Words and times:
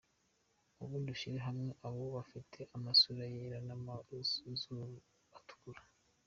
Ubundi 0.83 1.07
ushyire 1.15 1.39
hamwe 1.47 1.69
abo 1.87 2.03
bafite 2.17 2.59
amasura 2.75 3.23
yera 3.33 3.59
n’amazuru 3.67 4.83
atukura. 5.37 5.81